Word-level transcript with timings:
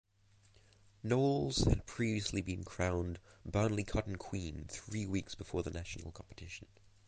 Knowles 1.03 1.57
had 1.65 1.85
previously 1.85 2.41
been 2.41 2.63
crowned 2.63 3.19
Burnley 3.45 3.83
Cotton 3.83 4.15
Queen 4.15 4.65
three 4.67 5.05
weeks 5.05 5.35
before 5.35 5.61
the 5.61 5.69
national 5.69 6.11
competition. 6.11 6.65